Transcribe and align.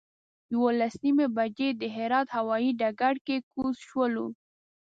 یولس 0.53 0.93
نیمې 1.03 1.27
بجې 1.37 1.69
د 1.81 1.83
هرات 1.95 2.27
هوایي 2.37 2.71
ډګر 2.79 3.15
کې 3.25 3.35
کوز 3.51 3.75
شولو. 3.87 4.27